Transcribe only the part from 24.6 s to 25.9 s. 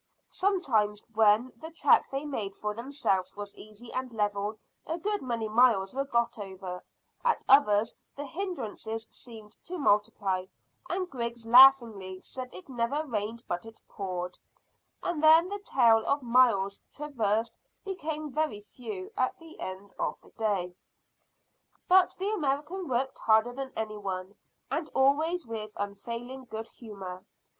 and always with